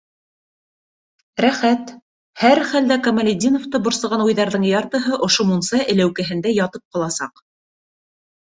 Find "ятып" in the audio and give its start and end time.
6.59-6.89